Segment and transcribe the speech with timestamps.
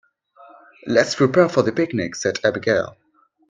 [0.87, 2.97] "Let's prepare for the picnic!", said Abigail.